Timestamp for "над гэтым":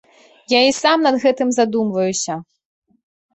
1.07-1.51